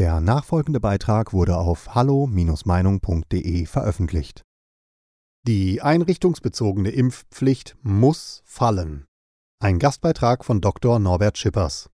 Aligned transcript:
Der 0.00 0.18
nachfolgende 0.22 0.80
Beitrag 0.80 1.34
wurde 1.34 1.58
auf 1.58 1.94
hallo-meinung.de 1.94 3.66
veröffentlicht. 3.66 4.46
Die 5.46 5.82
einrichtungsbezogene 5.82 6.88
Impfpflicht 6.88 7.76
muss 7.82 8.40
fallen. 8.46 9.04
Ein 9.62 9.78
Gastbeitrag 9.78 10.46
von 10.46 10.62
Dr. 10.62 10.98
Norbert 11.00 11.36
Schippers. 11.36 11.90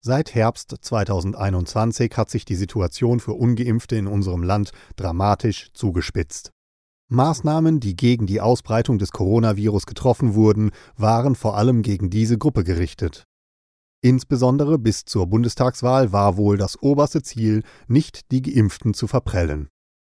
Seit 0.00 0.34
Herbst 0.34 0.74
2021 0.80 2.16
hat 2.16 2.30
sich 2.30 2.46
die 2.46 2.54
Situation 2.54 3.20
für 3.20 3.34
ungeimpfte 3.34 3.96
in 3.96 4.06
unserem 4.06 4.42
Land 4.42 4.72
dramatisch 4.96 5.70
zugespitzt. 5.74 6.52
Maßnahmen, 7.10 7.78
die 7.78 7.94
gegen 7.94 8.26
die 8.26 8.40
Ausbreitung 8.40 8.98
des 8.98 9.12
Coronavirus 9.12 9.84
getroffen 9.84 10.34
wurden, 10.34 10.70
waren 10.96 11.34
vor 11.34 11.58
allem 11.58 11.82
gegen 11.82 12.08
diese 12.08 12.38
Gruppe 12.38 12.64
gerichtet. 12.64 13.27
Insbesondere 14.00 14.78
bis 14.78 15.04
zur 15.04 15.26
Bundestagswahl 15.26 16.12
war 16.12 16.36
wohl 16.36 16.56
das 16.56 16.80
oberste 16.80 17.22
Ziel, 17.22 17.64
nicht 17.88 18.30
die 18.30 18.42
Geimpften 18.42 18.94
zu 18.94 19.08
verprellen. 19.08 19.68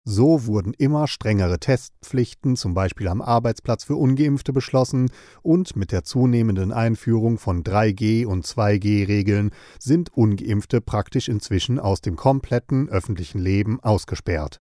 So 0.09 0.45
wurden 0.45 0.73
immer 0.73 1.07
strengere 1.07 1.59
Testpflichten, 1.59 2.55
zum 2.55 2.73
Beispiel 2.73 3.09
am 3.09 3.21
Arbeitsplatz 3.21 3.84
für 3.84 3.95
ungeimpfte, 3.95 4.53
beschlossen 4.53 5.11
und 5.41 5.75
mit 5.75 5.91
der 5.91 6.05
zunehmenden 6.05 6.71
Einführung 6.71 7.38
von 7.38 7.61
3G 7.61 8.25
und 8.25 8.45
2G-Regeln 8.45 9.52
sind 9.80 10.13
ungeimpfte 10.13 10.80
praktisch 10.80 11.27
inzwischen 11.27 11.77
aus 11.77 11.99
dem 11.99 12.16
kompletten 12.16 12.88
öffentlichen 12.88 13.39
Leben 13.39 13.81
ausgesperrt. 13.81 14.59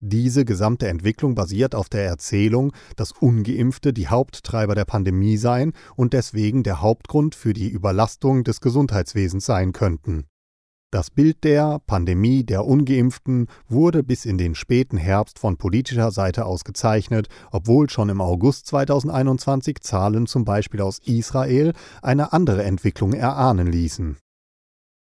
Diese 0.00 0.44
gesamte 0.44 0.88
Entwicklung 0.88 1.34
basiert 1.34 1.74
auf 1.74 1.88
der 1.88 2.04
Erzählung, 2.04 2.72
dass 2.96 3.12
ungeimpfte 3.12 3.94
die 3.94 4.08
Haupttreiber 4.08 4.74
der 4.74 4.84
Pandemie 4.84 5.38
seien 5.38 5.72
und 5.94 6.12
deswegen 6.12 6.62
der 6.62 6.82
Hauptgrund 6.82 7.34
für 7.34 7.54
die 7.54 7.68
Überlastung 7.68 8.44
des 8.44 8.60
Gesundheitswesens 8.60 9.46
sein 9.46 9.72
könnten. 9.72 10.24
Das 10.92 11.10
Bild 11.10 11.42
der 11.44 11.80
Pandemie 11.86 12.44
der 12.44 12.64
ungeimpften 12.64 13.48
wurde 13.68 14.02
bis 14.02 14.24
in 14.24 14.38
den 14.38 14.54
späten 14.54 14.98
Herbst 14.98 15.38
von 15.38 15.56
politischer 15.56 16.10
Seite 16.10 16.44
aus 16.44 16.62
gezeichnet, 16.62 17.28
obwohl 17.50 17.90
schon 17.90 18.08
im 18.08 18.20
August 18.20 18.66
2021 18.68 19.80
Zahlen 19.80 20.26
zum 20.26 20.44
Beispiel 20.44 20.80
aus 20.80 21.00
Israel 21.00 21.72
eine 22.02 22.32
andere 22.32 22.62
Entwicklung 22.62 23.14
erahnen 23.14 23.66
ließen. 23.66 24.18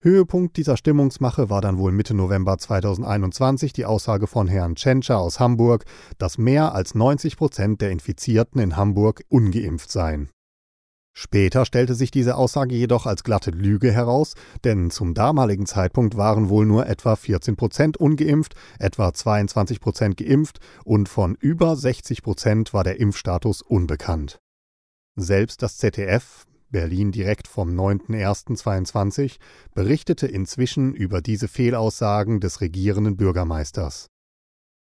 Höhepunkt 0.03 0.57
dieser 0.57 0.75
Stimmungsmache 0.75 1.49
war 1.49 1.61
dann 1.61 1.77
wohl 1.77 1.93
Mitte 1.93 2.13
November 2.13 2.57
2021 2.57 3.71
die 3.71 3.85
Aussage 3.85 4.27
von 4.27 4.49
Herrn 4.49 4.75
Tschentscher 4.75 5.17
aus 5.17 5.39
Hamburg, 5.39 5.85
dass 6.17 6.37
mehr 6.37 6.75
als 6.75 6.93
90 6.93 7.37
Prozent 7.37 7.79
der 7.79 7.91
Infizierten 7.91 8.59
in 8.59 8.75
Hamburg 8.75 9.23
ungeimpft 9.29 9.89
seien. 9.89 10.29
Später 11.15 11.63
stellte 11.63 11.95
sich 11.95 12.11
diese 12.11 12.35
Aussage 12.35 12.75
jedoch 12.75 13.05
als 13.05 13.23
glatte 13.23 13.51
Lüge 13.51 13.93
heraus, 13.93 14.33
denn 14.65 14.91
zum 14.91 15.13
damaligen 15.13 15.67
Zeitpunkt 15.67 16.17
waren 16.17 16.49
wohl 16.49 16.65
nur 16.65 16.85
etwa 16.87 17.15
14 17.15 17.55
Prozent 17.55 17.95
ungeimpft, 17.95 18.55
etwa 18.79 19.13
22 19.13 19.79
Prozent 19.79 20.17
geimpft 20.17 20.59
und 20.83 21.07
von 21.07 21.35
über 21.35 21.77
60 21.77 22.23
Prozent 22.23 22.73
war 22.73 22.83
der 22.83 22.99
Impfstatus 22.99 23.61
unbekannt. 23.61 24.41
Selbst 25.15 25.61
das 25.61 25.77
ZDF, 25.77 26.45
Berlin 26.73 27.13
direkt 27.13 27.47
vom 27.47 27.69
9.01.22, 27.69 29.37
berichtete 29.73 30.27
inzwischen 30.27 30.93
über 30.93 31.21
diese 31.21 31.47
Fehlaussagen 31.47 32.41
des 32.41 32.59
regierenden 32.59 33.15
Bürgermeisters. 33.15 34.09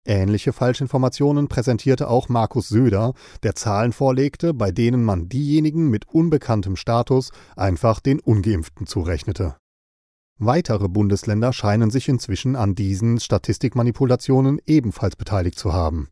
Ähnliche 0.05 0.53
Falschinformationen 0.53 1.49
präsentierte 1.49 2.07
auch 2.07 2.29
Markus 2.29 2.69
Söder, 2.69 3.13
der 3.43 3.55
Zahlen 3.55 3.91
vorlegte, 3.91 4.53
bei 4.53 4.71
denen 4.71 5.03
man 5.03 5.27
diejenigen 5.27 5.89
mit 5.89 6.07
unbekanntem 6.07 6.77
Status 6.77 7.31
einfach 7.57 7.99
den 7.99 8.21
ungeimpften 8.21 8.87
zurechnete. 8.87 9.57
Weitere 10.37 10.87
Bundesländer 10.87 11.51
scheinen 11.51 11.91
sich 11.91 12.07
inzwischen 12.07 12.55
an 12.55 12.73
diesen 12.73 13.19
Statistikmanipulationen 13.19 14.61
ebenfalls 14.65 15.17
beteiligt 15.17 15.59
zu 15.59 15.73
haben. 15.73 16.07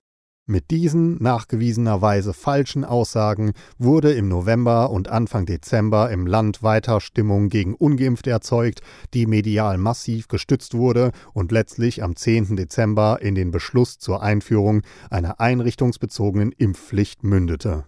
Mit 0.50 0.72
diesen 0.72 1.22
nachgewiesenerweise 1.22 2.32
falschen 2.32 2.86
Aussagen 2.86 3.52
wurde 3.78 4.14
im 4.14 4.30
November 4.30 4.92
und 4.92 5.10
Anfang 5.10 5.46
Dezember 5.46 6.10
im 6.10 6.26
Land 6.26 6.64
weiter 6.64 7.02
Stimmung 7.02 7.50
gegen 7.50 7.76
ungeimpfte 7.76 8.30
erzeugt, 8.30 8.80
die 9.14 9.26
medial 9.26 9.78
massiv 9.78 10.30
gestützt 10.30 10.74
wurde 10.74 11.12
und 11.34 11.52
letztlich 11.52 12.02
am 12.02 12.16
10. 12.16 12.56
Dezember 12.56 13.22
in 13.22 13.36
den 13.36 13.52
Beschluss 13.52 14.00
zur 14.00 14.24
Einführung 14.24 14.84
einer 15.10 15.42
einrichtungsbezogenen 15.42 16.54
Impfpflicht 16.54 17.26
mündete. 17.26 17.84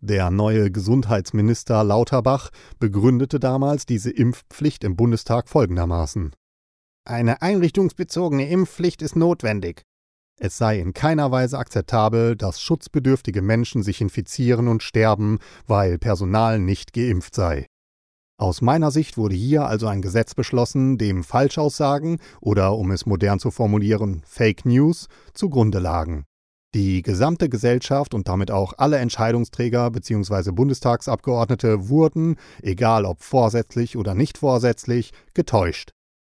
Der 0.00 0.30
neue 0.30 0.72
Gesundheitsminister 0.72 1.84
Lauterbach 1.84 2.50
begründete 2.80 3.38
damals 3.38 3.86
diese 3.86 4.10
Impfpflicht 4.10 4.82
im 4.82 4.96
Bundestag 4.96 5.48
folgendermaßen 5.48 6.34
Eine 7.04 7.40
einrichtungsbezogene 7.40 8.48
Impfpflicht 8.48 9.00
ist 9.00 9.14
notwendig. 9.14 9.84
Es 10.40 10.56
sei 10.56 10.78
in 10.78 10.92
keiner 10.92 11.32
Weise 11.32 11.58
akzeptabel, 11.58 12.36
dass 12.36 12.60
schutzbedürftige 12.60 13.42
Menschen 13.42 13.82
sich 13.82 14.00
infizieren 14.00 14.68
und 14.68 14.84
sterben, 14.84 15.40
weil 15.66 15.98
Personal 15.98 16.60
nicht 16.60 16.92
geimpft 16.92 17.34
sei. 17.34 17.66
Aus 18.40 18.62
meiner 18.62 18.92
Sicht 18.92 19.16
wurde 19.16 19.34
hier 19.34 19.66
also 19.66 19.88
ein 19.88 20.00
Gesetz 20.00 20.36
beschlossen, 20.36 20.96
dem 20.96 21.24
Falschaussagen 21.24 22.20
oder, 22.40 22.76
um 22.76 22.92
es 22.92 23.04
modern 23.04 23.40
zu 23.40 23.50
formulieren, 23.50 24.22
Fake 24.24 24.64
News 24.64 25.08
zugrunde 25.34 25.80
lagen. 25.80 26.24
Die 26.72 27.02
gesamte 27.02 27.48
Gesellschaft 27.48 28.14
und 28.14 28.28
damit 28.28 28.52
auch 28.52 28.74
alle 28.76 28.98
Entscheidungsträger 28.98 29.90
bzw. 29.90 30.52
Bundestagsabgeordnete 30.52 31.88
wurden, 31.88 32.36
egal 32.62 33.06
ob 33.06 33.22
vorsätzlich 33.22 33.96
oder 33.96 34.14
nicht 34.14 34.38
vorsätzlich, 34.38 35.12
getäuscht. 35.34 35.90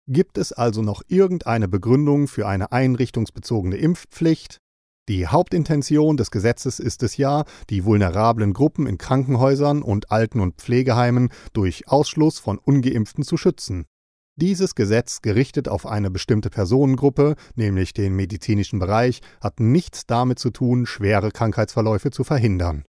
Gibt 0.06 0.36
es 0.36 0.52
also 0.52 0.82
noch 0.82 1.00
irgendeine 1.08 1.66
Begründung 1.66 2.28
für 2.28 2.46
eine 2.46 2.72
einrichtungsbezogene 2.72 3.76
Impfpflicht? 3.76 4.60
Die 5.08 5.28
Hauptintention 5.28 6.18
des 6.18 6.30
Gesetzes 6.30 6.78
ist 6.78 7.02
es 7.02 7.16
ja, 7.16 7.44
die 7.70 7.86
vulnerablen 7.86 8.52
Gruppen 8.52 8.86
in 8.86 8.98
Krankenhäusern 8.98 9.82
und 9.82 10.10
Alten- 10.10 10.40
und 10.40 10.56
Pflegeheimen 10.56 11.30
durch 11.54 11.88
Ausschluss 11.88 12.38
von 12.38 12.58
ungeimpften 12.58 13.24
zu 13.24 13.38
schützen. 13.38 13.86
Dieses 14.36 14.74
Gesetz, 14.74 15.22
gerichtet 15.22 15.68
auf 15.68 15.86
eine 15.86 16.10
bestimmte 16.10 16.50
Personengruppe, 16.50 17.36
nämlich 17.54 17.94
den 17.94 18.14
medizinischen 18.14 18.80
Bereich, 18.80 19.20
hat 19.40 19.58
nichts 19.58 20.06
damit 20.06 20.38
zu 20.38 20.50
tun, 20.50 20.84
schwere 20.84 21.30
Krankheitsverläufe 21.30 22.10
zu 22.10 22.24
verhindern. 22.24 22.84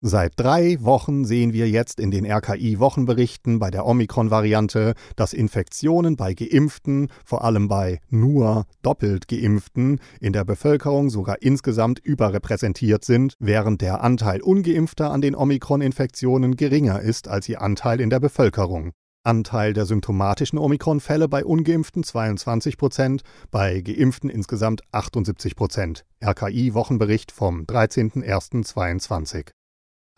Seit 0.00 0.34
drei 0.36 0.76
Wochen 0.80 1.24
sehen 1.24 1.52
wir 1.52 1.68
jetzt 1.68 1.98
in 1.98 2.12
den 2.12 2.24
RKI-Wochenberichten 2.24 3.58
bei 3.58 3.68
der 3.72 3.84
Omikron-Variante, 3.84 4.94
dass 5.16 5.32
Infektionen 5.32 6.14
bei 6.14 6.34
Geimpften, 6.34 7.08
vor 7.24 7.42
allem 7.42 7.66
bei 7.66 7.98
nur 8.08 8.66
doppelt 8.82 9.26
Geimpften, 9.26 9.98
in 10.20 10.32
der 10.32 10.44
Bevölkerung 10.44 11.10
sogar 11.10 11.42
insgesamt 11.42 11.98
überrepräsentiert 11.98 13.04
sind, 13.04 13.34
während 13.40 13.80
der 13.80 14.04
Anteil 14.04 14.40
ungeimpfter 14.40 15.10
an 15.10 15.20
den 15.20 15.34
Omikron-Infektionen 15.34 16.54
geringer 16.54 17.00
ist 17.00 17.26
als 17.26 17.48
ihr 17.48 17.60
Anteil 17.60 18.00
in 18.00 18.08
der 18.08 18.20
Bevölkerung. 18.20 18.92
Anteil 19.24 19.72
der 19.72 19.84
symptomatischen 19.84 20.60
Omikron-Fälle 20.60 21.26
bei 21.26 21.44
ungeimpften 21.44 22.04
22 22.04 22.76
Prozent, 22.76 23.22
bei 23.50 23.80
geimpften 23.80 24.30
insgesamt 24.30 24.82
78 24.92 25.56
Prozent. 25.56 26.04
RKI-Wochenbericht 26.22 27.32
vom 27.32 27.64
13.01.22 27.64 29.57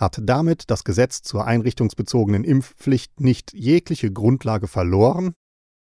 hat 0.00 0.18
damit 0.22 0.70
das 0.70 0.82
Gesetz 0.82 1.22
zur 1.22 1.46
einrichtungsbezogenen 1.46 2.42
Impfpflicht 2.42 3.20
nicht 3.20 3.52
jegliche 3.52 4.10
Grundlage 4.10 4.66
verloren? 4.66 5.34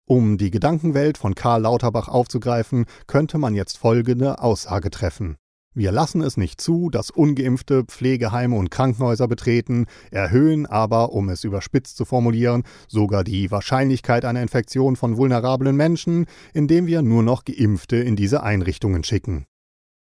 Um 0.08 0.38
die 0.38 0.52
Gedankenwelt 0.52 1.18
von 1.18 1.34
Karl 1.34 1.62
Lauterbach 1.62 2.06
aufzugreifen, 2.06 2.84
könnte 3.08 3.38
man 3.38 3.54
jetzt 3.54 3.76
folgende 3.76 4.38
Aussage 4.38 4.90
treffen. 4.90 5.36
Wir 5.74 5.92
lassen 5.92 6.22
es 6.22 6.38
nicht 6.38 6.60
zu, 6.60 6.88
dass 6.88 7.10
ungeimpfte 7.10 7.84
Pflegeheime 7.84 8.56
und 8.56 8.70
Krankenhäuser 8.70 9.28
betreten, 9.28 9.84
erhöhen 10.10 10.64
aber, 10.64 11.12
um 11.12 11.28
es 11.28 11.44
überspitzt 11.44 11.98
zu 11.98 12.06
formulieren, 12.06 12.62
sogar 12.88 13.24
die 13.24 13.50
Wahrscheinlichkeit 13.50 14.24
einer 14.24 14.40
Infektion 14.40 14.96
von 14.96 15.18
vulnerablen 15.18 15.76
Menschen, 15.76 16.24
indem 16.54 16.86
wir 16.86 17.02
nur 17.02 17.22
noch 17.22 17.44
geimpfte 17.44 17.96
in 17.96 18.16
diese 18.16 18.42
Einrichtungen 18.42 19.04
schicken. 19.04 19.44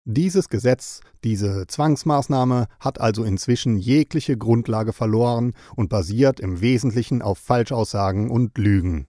Dieses 0.05 0.49
Gesetz, 0.49 1.01
diese 1.23 1.67
Zwangsmaßnahme 1.67 2.67
hat 2.81 3.01
also 3.01 3.25
inzwischen 3.25 3.77
jegliche 3.77 4.39
Grundlage 4.39 4.93
verloren 4.93 5.53
und 5.77 5.91
basiert 5.91 6.41
im 6.41 6.61
Wesentlichen 6.61 7.21
auf 7.21 7.39
Falschaussagen 7.39 8.31
und 8.31 8.57
Lügen. 8.57 9.07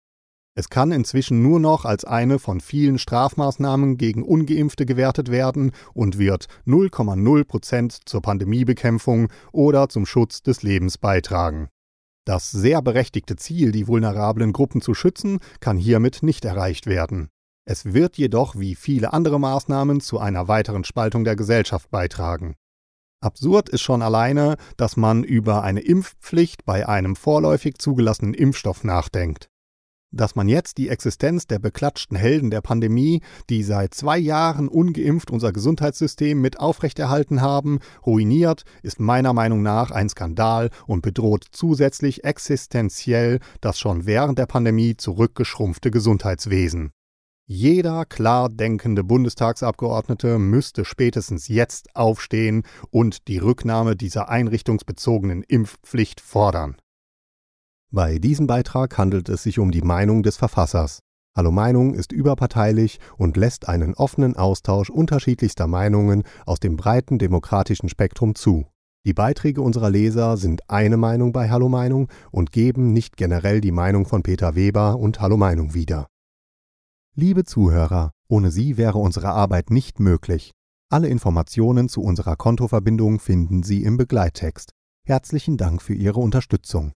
Es 0.55 0.69
kann 0.69 0.91
inzwischen 0.91 1.41
nur 1.41 1.61
noch 1.61 1.85
als 1.85 2.03
eine 2.03 2.37
von 2.37 2.59
vielen 2.59 2.97
Strafmaßnahmen 2.97 3.95
gegen 3.95 4.23
ungeimpfte 4.23 4.85
gewertet 4.85 5.31
werden 5.31 5.71
und 5.93 6.17
wird 6.17 6.47
0,0 6.67 7.45
Prozent 7.45 7.97
zur 8.03 8.21
Pandemiebekämpfung 8.21 9.29
oder 9.53 9.87
zum 9.87 10.05
Schutz 10.05 10.43
des 10.43 10.61
Lebens 10.61 10.97
beitragen. 10.97 11.69
Das 12.25 12.51
sehr 12.51 12.81
berechtigte 12.81 13.37
Ziel, 13.37 13.71
die 13.71 13.87
vulnerablen 13.87 14.51
Gruppen 14.51 14.81
zu 14.81 14.93
schützen, 14.93 15.39
kann 15.61 15.77
hiermit 15.77 16.23
nicht 16.23 16.43
erreicht 16.43 16.87
werden. 16.87 17.29
Es 17.71 17.93
wird 17.93 18.17
jedoch 18.17 18.55
wie 18.55 18.73
viele 18.73 19.13
andere 19.13 19.39
Maßnahmen 19.39 20.01
zu 20.01 20.17
einer 20.17 20.47
weiteren 20.47 20.83
Spaltung 20.83 21.23
der 21.23 21.35
Gesellschaft 21.35 21.91
beitragen. 21.91 22.55
Absurd 23.21 23.69
ist 23.69 23.81
schon 23.81 24.01
alleine, 24.01 24.55
dass 24.75 24.97
man 24.97 25.23
über 25.23 25.61
eine 25.61 25.81
Impfpflicht 25.81 26.65
bei 26.65 26.89
einem 26.89 27.15
vorläufig 27.15 27.77
zugelassenen 27.77 28.33
Impfstoff 28.33 28.83
nachdenkt. 28.83 29.49
Dass 30.09 30.35
man 30.35 30.49
jetzt 30.49 30.79
die 30.79 30.89
Existenz 30.89 31.45
der 31.45 31.59
beklatschten 31.59 32.17
Helden 32.17 32.49
der 32.49 32.61
Pandemie, 32.61 33.21
die 33.51 33.61
seit 33.61 33.93
zwei 33.93 34.17
Jahren 34.17 34.67
ungeimpft 34.67 35.29
unser 35.29 35.53
Gesundheitssystem 35.53 36.41
mit 36.41 36.59
aufrechterhalten 36.59 37.41
haben, 37.41 37.81
ruiniert, 38.03 38.63
ist 38.81 38.99
meiner 38.99 39.33
Meinung 39.33 39.61
nach 39.61 39.91
ein 39.91 40.09
Skandal 40.09 40.71
und 40.87 41.03
bedroht 41.03 41.45
zusätzlich 41.51 42.23
existenziell 42.23 43.37
das 43.61 43.77
schon 43.77 44.07
während 44.07 44.39
der 44.39 44.47
Pandemie 44.47 44.97
zurückgeschrumpfte 44.97 45.91
Gesundheitswesen. 45.91 46.93
Jeder 47.51 48.05
klar 48.05 48.47
denkende 48.47 49.03
Bundestagsabgeordnete 49.03 50.37
müsste 50.37 50.85
spätestens 50.85 51.47
jetzt 51.47 51.95
aufstehen 51.95 52.61
und 52.91 53.27
die 53.27 53.39
Rücknahme 53.39 53.95
dieser 53.95 54.29
einrichtungsbezogenen 54.29 55.41
Impfpflicht 55.41 56.21
fordern. 56.21 56.77
Bei 57.89 58.19
diesem 58.19 58.45
Beitrag 58.45 58.95
handelt 58.99 59.29
es 59.29 59.41
sich 59.41 59.57
um 59.57 59.71
die 59.71 59.81
Meinung 59.81 60.21
des 60.21 60.37
Verfassers. 60.37 60.99
Hallo 61.35 61.49
Meinung 61.49 61.95
ist 61.95 62.11
überparteilich 62.11 62.99
und 63.17 63.35
lässt 63.35 63.67
einen 63.67 63.95
offenen 63.95 64.35
Austausch 64.35 64.91
unterschiedlichster 64.91 65.65
Meinungen 65.65 66.25
aus 66.45 66.59
dem 66.59 66.77
breiten 66.77 67.17
demokratischen 67.17 67.89
Spektrum 67.89 68.35
zu. 68.35 68.67
Die 69.07 69.15
Beiträge 69.15 69.63
unserer 69.63 69.89
Leser 69.89 70.37
sind 70.37 70.69
eine 70.69 70.97
Meinung 70.97 71.33
bei 71.33 71.49
Hallo 71.49 71.67
Meinung 71.67 72.09
und 72.29 72.51
geben 72.51 72.93
nicht 72.93 73.17
generell 73.17 73.59
die 73.59 73.71
Meinung 73.71 74.05
von 74.05 74.21
Peter 74.21 74.53
Weber 74.53 74.99
und 74.99 75.19
Hallo 75.19 75.35
Meinung 75.35 75.73
wieder. 75.73 76.05
Liebe 77.19 77.43
Zuhörer, 77.43 78.11
ohne 78.29 78.49
Sie 78.49 78.77
wäre 78.77 78.97
unsere 78.97 79.27
Arbeit 79.27 79.71
nicht 79.71 79.99
möglich. 79.99 80.51
Alle 80.89 81.09
Informationen 81.09 81.89
zu 81.89 82.01
unserer 82.01 82.37
Kontoverbindung 82.37 83.19
finden 83.19 83.61
Sie 83.61 83.83
im 83.83 83.97
Begleittext. 83.97 84.71
Herzlichen 85.05 85.57
Dank 85.57 85.81
für 85.81 85.93
Ihre 85.93 86.21
Unterstützung. 86.21 86.93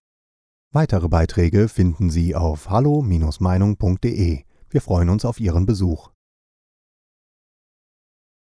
Weitere 0.72 1.08
Beiträge 1.08 1.68
finden 1.68 2.08
Sie 2.08 2.34
auf 2.34 2.70
hallo-meinung.de. 2.70 4.44
Wir 4.70 4.80
freuen 4.80 5.10
uns 5.10 5.26
auf 5.26 5.40
Ihren 5.40 5.66
Besuch. 5.66 6.13